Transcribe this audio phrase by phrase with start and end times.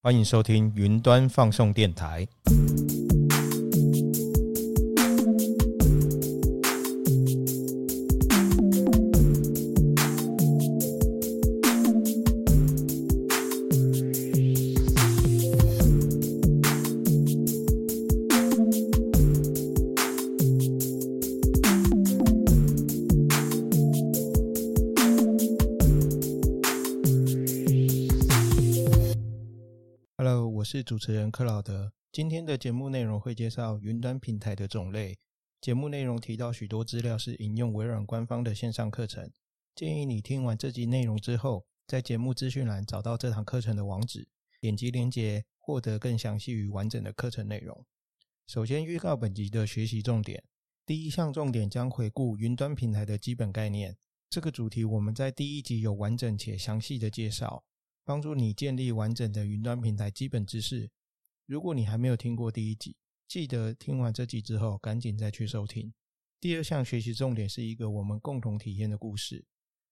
[0.00, 2.24] 欢迎收听云端放送电台。
[30.70, 31.94] 是主持人克劳德。
[32.12, 35.16] 今天的节目内容会介绍云端平台的种类。
[35.62, 39.32] 节目内容提到许多资料是引用微软官方的线上课程，
[39.74, 44.28] 建议你听完这集内容之后，在节目资讯栏找到这堂课程的网址，
[44.60, 47.86] 点击连接，获得更详细与完整的课程内容。
[48.46, 50.44] 首先预告本集的学习重点，
[50.84, 53.96] 第一项重点将回顾云端平台的基本概念。
[54.28, 57.64] 这个主题我们在第一集有完整且详细的介绍。
[58.08, 60.88] 帮助你建立完整的云端平台基本知识。
[61.44, 62.96] 如果你还没有听过第一集，
[63.28, 65.92] 记得听完这集之后赶紧再去收听。
[66.40, 69.44] 第二项学习重点是一个我们共同体验的故事。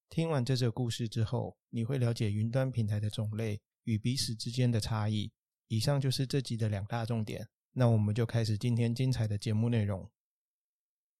[0.09, 5.31] 听完这则故事之后，你会了解云端平台的种类与彼此之间的差异。
[5.69, 7.47] 以上就是这集的两大重点。
[7.73, 10.11] 那我们就开始今天精彩的节目内容。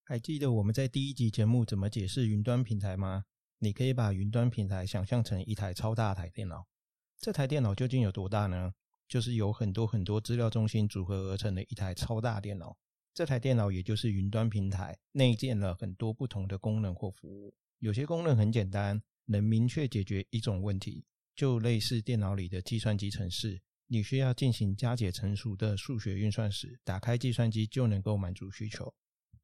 [0.03, 3.27] 还记得我们在第一集节目怎么解释云端平台吗？
[3.59, 6.67] 你可以把云端平台想象成一台超大台电脑。
[7.19, 8.73] 这台电脑究竟有多大呢？
[9.09, 12.77] 就是由很多很多资料中心组合而成的一台超大电脑。
[13.15, 17.55] 这台电脑也就是云端平台，内建了很多不同的功能或服务。
[17.79, 23.63] 有些功能很简单，能明确解决一种问题，就类似电脑里的计算机程式。
[23.87, 28.93] 你需要进行加减乘除的数学运算时，打开计算机就能够满足需求。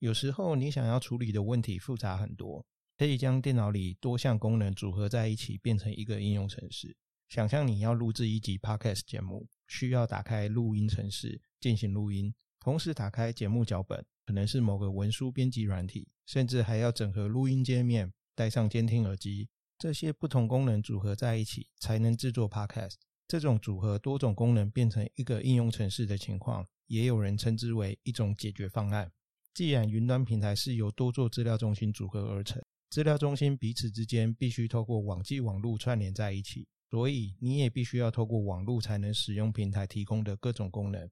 [0.00, 2.66] 有时候你想要处理的问题复杂很多，
[2.98, 6.96] 可以将电脑里多项功能组合在一起，变成一个应用程式。
[7.32, 19.48] 想象你要录制一集 Podcast 节目，需要打开录音程式进行录音，同时打开节目脚本，可能是某个文书编辑软体，甚至还要整合录音界面，戴上监听耳机，
[19.78, 22.96] 这些不同功能组合在一起才能制作 Podcast。
[23.26, 29.10] 这种组合多种功能变成一个应用程式的情况，也有人称之为一种解决方案。
[29.54, 36.68] 既然云端平台是由多座资料中心组合而成，资料中心彼此之间必须透过网际网路串联在一起。
[36.92, 41.08] 所以你也必须要透过网络才能使用平台提供的各种功能。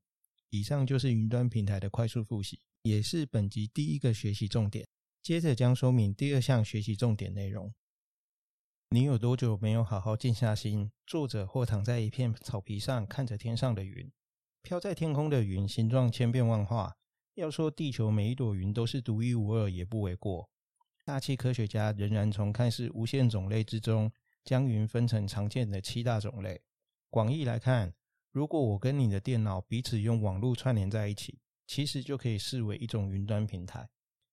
[0.51, 4.87] 以上就是云端平台的快速复习，也是本集第一个学习重点。
[5.23, 7.73] 接着将说明第二项学习重点内容。
[8.91, 14.13] 你有多久没有好好静下心，坐着或躺在一片草皮上，看着天上的云？
[14.61, 16.95] 飘在天空的云形状千变万化，
[17.37, 20.51] 要说地球每一朵云都是独一无二也不为过。
[21.07, 24.13] 大气科学家仍然从看似无限种类之中。
[24.45, 26.61] 将云分成常见的七大种类。
[27.09, 27.93] 广义来看，
[28.31, 33.89] 如果我跟你的电脑彼此用网络串联在一起，其实就可以视为一种云端平台。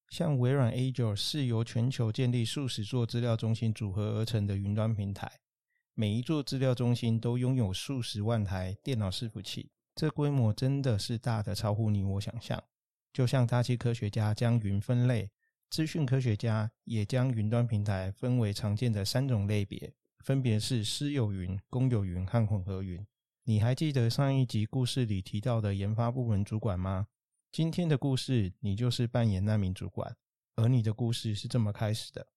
[0.10, 5.30] 像微软 Azure 是由全球建立数十座资料中心组合而成的云端平台，
[5.94, 12.64] 每一座资料中心都拥有数十万台电脑伺服器，这规模真的是大的超乎你我想象。
[13.12, 15.30] 就像大气科学家将云分类。
[15.70, 23.06] 资讯科学家也将云端平台分为常见的三种类别，分别是私有云、公有云和混合云。
[23.44, 27.08] 你还记得上一集故事里提到的研发部门主管吗？
[27.52, 30.16] 今天的故事，你就是扮演那名主管，
[30.56, 32.28] 而你的故事是这么开始的：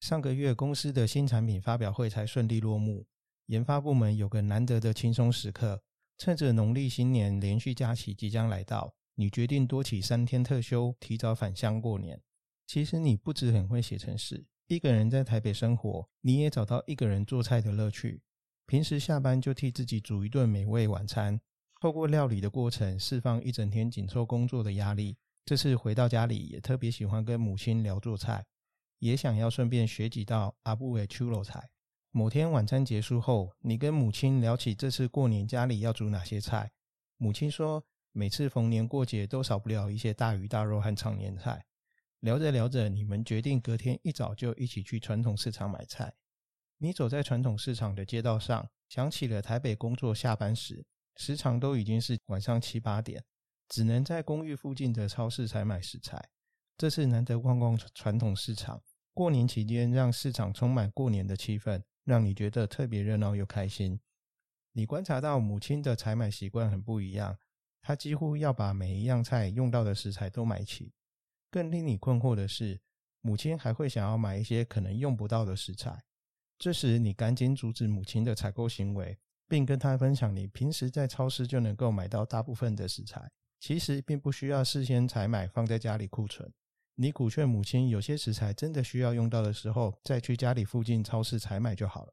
[0.00, 3.06] 上个月公司的新产品发表会才顺利落幕，
[3.46, 5.82] 研发部门有个难得的轻松时刻，
[6.18, 12.20] 趁着农历新年连续假期即将来到，你决定多起三天特休，提早返乡过年。
[12.66, 18.20] 其实你不止很会写程式，一个人在台北生活，你也找到一个人做菜的乐趣。
[18.66, 21.40] 平时下班就替自己煮一顿美味晚餐，
[21.80, 25.16] 透过料理的过程释放一整天紧凑工作的压力。
[25.44, 28.44] 这次回到家里，也特别喜欢跟母亲聊做菜，
[28.98, 31.70] 也想要顺便学几道阿布韦秋肉菜。
[32.10, 36.72] 某天晚餐结束后，你跟母亲聊起这次过年家里要煮哪些菜，
[37.18, 41.64] 母亲说，每次逢年过节都少不了一些大鱼大肉和常年菜。
[42.20, 46.14] 聊着聊着，你们决定隔天一早就一起去传统市场买菜。
[46.78, 50.84] 你走在传统市场的街道上，想起了台北工作下班时，
[51.16, 53.24] 时常都已经是晚上七八点，
[53.68, 56.30] 只能在公寓附近的超市采买食材。
[56.76, 58.82] 这次难得逛逛传统市场，
[59.14, 63.98] 过年期间让市场充满过年的气氛，让你觉得特别热闹又开心。
[64.72, 67.38] 你观察到母亲的采买习惯很不一样，
[67.80, 70.92] 她几乎要把每一样菜用到的食材都买齐。
[71.56, 72.78] 更令你困惑的是，
[73.22, 76.04] 母亲还会想要买一些可能用不到的食材。
[76.58, 79.16] 这时，你赶紧阻止母亲的采购行为，
[79.48, 86.52] 并跟他分享你平时在超市就能够买到大部分的食材，其实并不需要事先采买放在家里库存。
[86.96, 92.12] 你鼓劝母亲，有些食材真的需要用到的时候，再去家里附近超市采买就好了。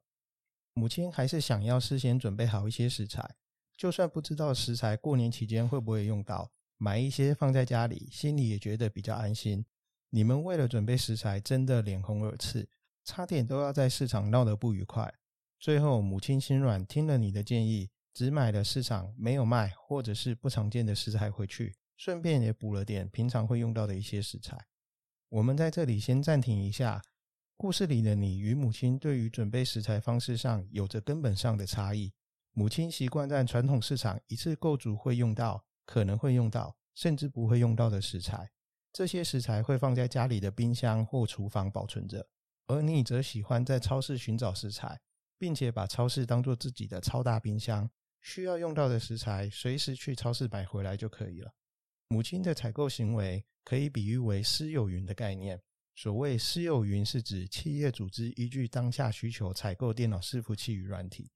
[0.74, 3.36] 母亲还是想要事先准备好一些食材，
[3.76, 6.50] 就算不知道食材过年期间会不会用到，
[6.84, 9.66] 买一些放在家里，心里也觉得比较安心。
[10.10, 12.68] 你们为了准备食材，真的脸红耳赤，
[13.06, 15.14] 差点都要在市场闹得不愉快。
[15.62, 24.66] 最后，母亲心软，听了你的建议，只买了市场没有卖或者是不常见的食材回去，顺便也补了点平常会用到的一些食材。
[25.30, 27.02] 我们在这里先暂停一下。
[27.56, 32.12] 故事里的你与母亲对于准备食材方式上有着根本上的差异。
[32.52, 38.52] 母亲习惯在传统市场一次购足会用到，可能会用到，甚至不会用到的食材。
[38.92, 42.28] 这些食材会放在家里的冰箱或厨房保存着，
[42.68, 45.02] 而你则喜欢在超市寻找食材，
[45.38, 47.90] 并且把超市当做自己的超大冰箱，
[48.22, 51.52] 需要用到的食材随时去超市买回来就可以了。
[52.08, 55.62] 母亲的采购行为可以比喻为私有云的概念。
[55.96, 61.32] 所谓私有云，是指企业组织依据当下需求采购电脑伺服器与软体，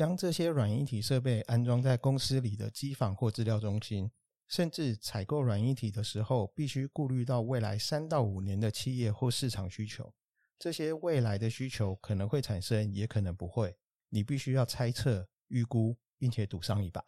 [0.00, 4.10] 将这些软硬体设备安装在公司里的机房或资料中心。
[4.48, 10.10] 甚至采购软硬体的时候，必须顾虑到未来三到五年的企业或市场需求。
[10.58, 13.76] 这些未来的需求可能会产生，也可能不会。
[14.08, 17.04] 你必须要猜测、预估，并且赌上一把。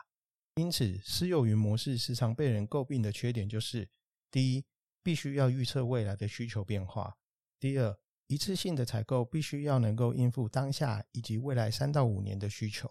[0.57, 3.89] 因此，私有云模式时常被人诟病的缺点就是：
[4.31, 4.67] 第一，
[5.03, 7.17] 必须要预测未来的需求变化；
[7.59, 7.99] 第二，
[8.33, 12.91] 一次性的采购必须要能够应付当下以及未来三到五年的需求。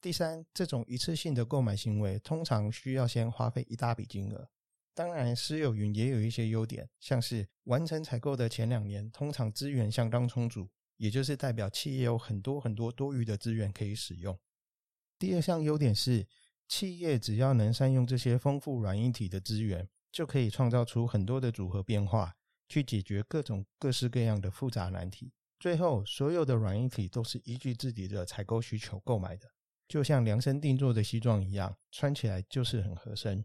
[0.00, 4.48] 第三，这种一次性的购买行为通常需要先花费一大笔金额。
[4.94, 14.38] 当然，私有云也有一些优点，像是完成采购的前两年，通常资源相当充足，也就是代表企业有很多很多多余的资源可以使用。
[15.18, 16.28] 第二项优点是，
[16.68, 22.36] 企业只要能善用这些丰富软硬体的资源，就可以创造出很多的组合变化，
[22.70, 25.32] 去解决各种各式各样的复杂难题。
[25.58, 29.46] 最后，所有的软硬体都是依据自己的采购需求购买的。
[29.86, 33.44] 就像量身定做的西装一样，穿起来就是很合身。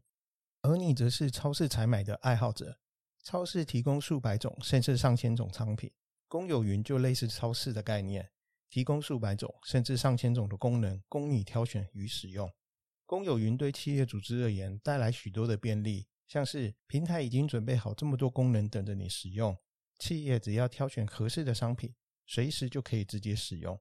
[0.62, 2.78] 而你则是超市采买的爱好者，
[3.24, 5.92] 超市提供数百种甚至上千种商品，
[6.28, 8.30] 公有云就类似超市的概念，
[8.70, 12.50] 提供数百种甚至上千种的功能供你挑选与使用。
[13.08, 19.58] 公有云对企业组织而言带来许多的便利，像是平台已经准备好这么多功能等着你使用，
[20.00, 21.94] 企业只要挑选合适的商品，
[22.26, 23.80] 随时就可以直接使用。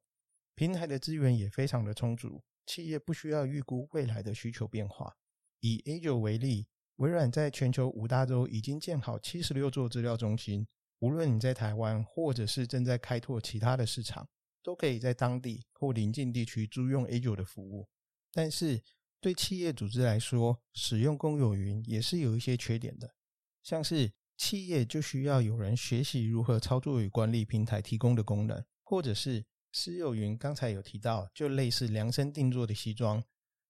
[0.54, 2.44] 平台的资源也非常的充足。
[2.66, 5.16] 企业不需要预估未来的需求变化。
[5.60, 10.66] 以 Azure 为例，微软在全球五大洲已经建好七十六座资料中心。
[11.00, 14.26] 无论你在台湾，或者是正在开拓其他的市场，
[14.62, 17.86] 都可以在当地或邻近地区租用 Azure 的服务。
[18.32, 18.82] 但是，
[19.24, 23.14] 对企业组织来说，使用公有云也是有一些缺点的，
[23.62, 29.46] 像是企业就需要有人学习如何操作与管理平台提供的功能，或者是。
[29.76, 33.20] 私有云刚才有提到，就类似量身定做的西装，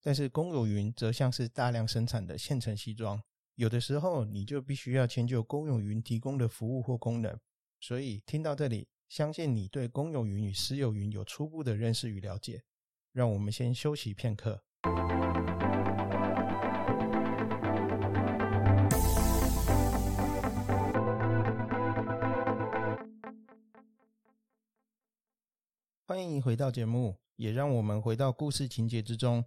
[0.02, 3.22] 但是公有云则像是大量生产的现成西装。
[3.54, 7.40] 有的时候你就必须要迁就公有云提供的服务或功能。
[7.80, 12.64] 所以听到这里，相信你对公有云与私有云有初步的认识与了解。
[13.12, 14.62] 让我们先休息片刻。
[14.84, 14.92] 欢
[26.22, 29.42] 迎回到节目，也让我们回到故事情节之中。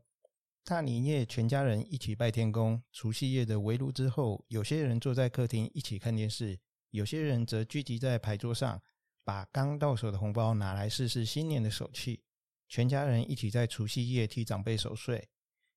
[0.64, 6.58] 大年夜，全家人一起拜天公；除夕夜的围炉之后，有些人坐在客厅一起看电视，
[6.90, 8.82] 有些人则聚集在牌桌上，
[9.24, 12.24] 把刚到手的红包拿来试试新年的手气。
[12.68, 15.30] 全家人一起在除夕夜替长辈守岁。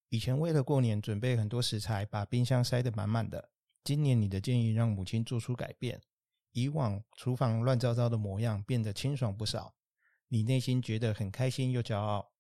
[0.09, 3.51] 以前为了过年准备很多食材，把冰箱塞得满满的。
[3.85, 6.01] 今年你的建议让母亲做出改变，
[6.53, 9.75] 以往厨房乱糟糟的模样变得清爽不少。
[10.29, 12.33] 你内心觉得很开心又骄傲。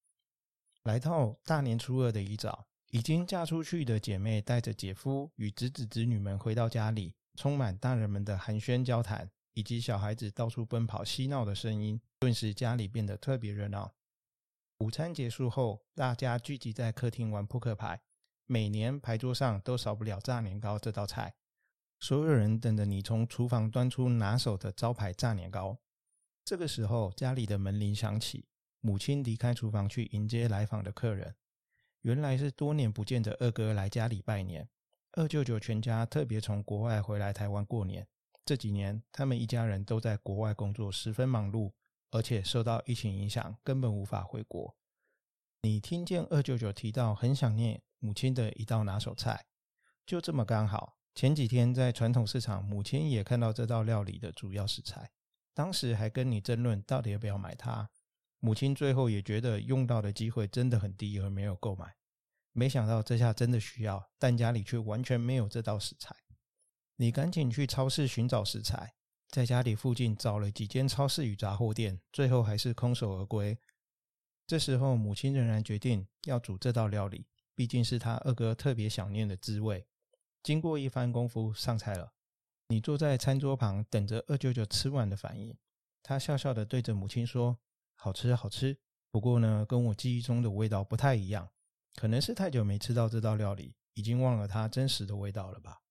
[0.82, 13.94] 来到大年初二的一早，已经嫁出去的姐妹带着姐夫与侄子侄女们回到家里，充满大人们的寒暄交谈，以及小孩子到处奔跑嬉闹的声音，顿时家里变得特别热闹。
[14.80, 18.00] 午餐结束后，大家聚集在客厅玩扑克牌。
[18.46, 21.34] 每年牌桌上都少不了炸年糕这道菜，
[21.98, 25.76] 所有人等着你从厨房端出拿手的招牌炸年糕。
[26.46, 28.46] 这个时候，家里的门铃响起，
[28.80, 31.36] 母亲离开厨房去迎接来访的客人。
[32.00, 34.66] 原来是多年不见的二哥来家里拜年。
[35.12, 38.08] 二舅舅全家特别从国外回来台湾过年。
[38.46, 41.70] 这几年，他们一家人都在国外工作，十分忙碌，
[42.10, 44.76] 而且受到疫情影响，根本无法回国。
[45.62, 49.46] 你听见二舅舅提到很想念母亲的一道拿手菜，
[50.06, 50.96] 就这么刚好。
[51.14, 55.10] 前几天在传统市场，母亲也看到这道料理的主要食材，
[55.52, 57.90] 当时还跟你争论到底要不要买它。
[58.38, 61.96] 母亲最后也觉得用到的机会真的很低，而没有购买。
[62.52, 66.16] 没想到这下真的需要，但家里却完全没有这道食材。
[66.96, 68.94] 你赶紧去超市寻找食材，
[69.30, 73.56] 在家里附近找了几间超市与杂货店，最后还是空手而归。
[74.44, 79.86] 这时候，母亲仍然决定要煮这道料理，毕竟是他二哥特别想念的滋味。
[80.42, 82.12] 经过一番功夫，上菜了。
[82.66, 85.56] 你坐在餐桌旁，等着二舅舅吃完的反应。
[86.02, 87.58] 他笑笑的对着母亲说
[87.94, 88.76] ：“好吃，好吃。
[89.12, 91.48] 不过呢，跟我记忆中的味道不太一样。
[91.94, 95.82] 可能是太久没吃到这道料理，已经忘了它真实的味道了吧。”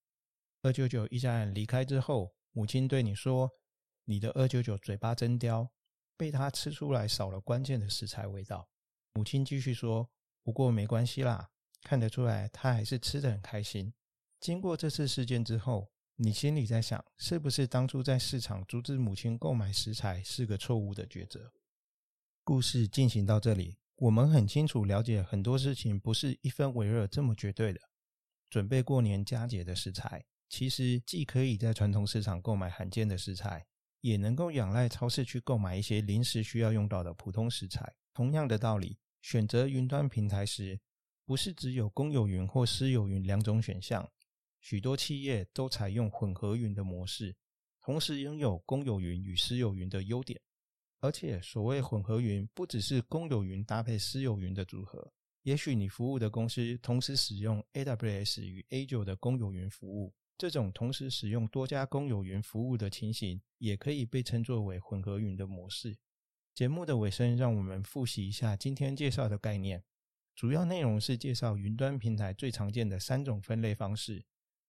[0.64, 3.50] 二舅舅一家人离开之后，母亲对你说
[4.04, 5.72] ：“你的二九九嘴巴真刁，
[6.18, 8.68] 被他吃出来少了关键的食材味道。”
[9.16, 10.10] 母亲继续说
[10.44, 11.52] ：“不过没关系啦，
[11.84, 13.94] 看得出来他还是吃得很开心。”
[14.42, 21.54] 经过这次事件之后，你心里在想，是不是当初在市场阻止母亲购买食材是个错误的抉择？
[22.44, 27.80] 故事进行到这里，我们很清楚了解很多事情不是一分为二这么绝对的。
[28.50, 33.66] 准备过年佳节的食材，其实既可以在传统市场购买罕见的食材，
[34.02, 37.94] 也能够仰赖超市去购买一些临时需要用到的普通食材。
[38.14, 40.80] 同样的道理，选择云端平台时，
[41.24, 44.10] 不是只有公有云或私有云两种选项。
[44.60, 47.36] 许多企业都采用混合云的模式，
[47.80, 50.42] 同时拥有公有云与私有云的优点。
[51.00, 55.14] 而且，所谓混合云，不只是公有云搭配私有云的组合。
[55.44, 65.98] 也许你服务的公司同时使用 AWS 与 Azure 的公有云服务，这种同时使用多家公有云服务的情形，也可以被称作为混合云的模式。
[66.56, 69.84] 节目的尾声，让我们复习一下今天介绍的概念。
[70.34, 74.24] 主要内容是介绍云端平台最常见的三种分类方式。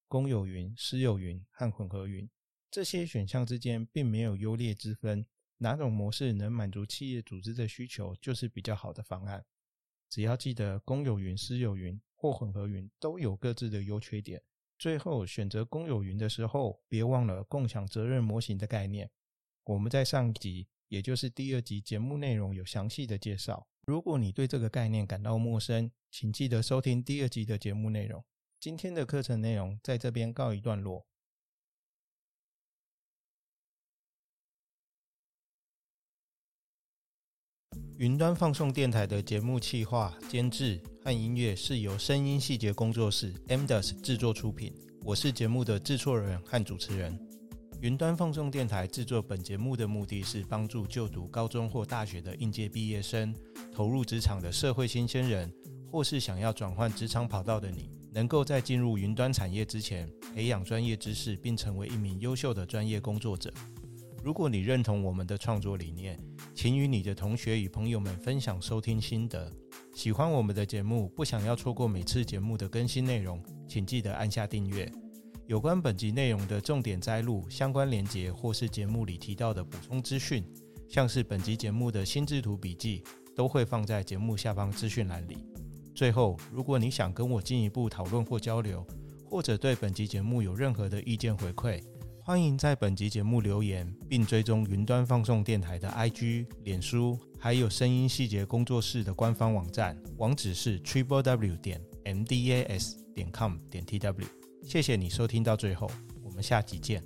[0.09, 2.29] 公有云、私有云和混合云
[2.69, 5.25] 这些选项之间并没有优劣之分，
[5.59, 9.47] 哪种模式能满足企业组织的需求就是比较好的方案。
[10.09, 14.43] 只要记得公有云、私有云或混合云都有各自的优缺点。
[14.81, 19.11] 最后选择公有云的时候，别忘了共享责任模型的概念。
[19.65, 23.69] 我们在上集，也就是第二集节目内容有详细的介绍。
[23.85, 28.25] 如果你对这个概念感到陌生，请记得收听第二集的节目内容。
[28.59, 31.07] 今天的课程内容在这边告一段落。
[38.01, 44.73] 云端放送电台的节目企划、监制和音乐是由声音细节工作室 MDS 制作出品。
[45.05, 47.15] 我是节目的制作人和主持人。
[47.83, 53.35] 云端放送电台制作本节目的目的是帮助就读高中或大学的应届毕业生、
[53.71, 55.53] 投入职场的社会新鲜人，
[55.93, 57.91] 或是想要转换职场跑道的你。
[58.13, 63.53] 能够在进入云端产业之前培养专业知识，并成为一名优秀的专业工作者。
[64.23, 66.19] 如果你认同我们的创作理念，
[66.55, 69.51] 请与你的同学与朋友们分享收听心得。
[69.95, 74.91] 喜欢我们的节目，不想要错过每次节目的更新内容，请记得按下订阅。
[75.47, 80.45] 有关本集内容的重点摘录、相关连结或是节目里提到的补充资讯，
[80.87, 83.03] 像是本集节目的心智图笔记，
[83.35, 85.39] 都会放在节目下方资讯栏里。
[85.95, 88.87] 最后，如果你想跟我进一步讨论或交流，
[89.25, 91.83] 或者对本集节目有任何的意见回馈，
[92.31, 104.25] 欢迎在本集节目留言，并追踪云端放送电台的 IG、脸书，还有声音细节工作室的官方网站，网址是 triple w 点 mdas 点 com 点 tw。
[104.63, 105.91] 谢谢你收听到最后，
[106.23, 107.03] 我们下集见。